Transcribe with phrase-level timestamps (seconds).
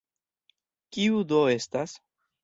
[0.95, 1.93] Kiu do estas?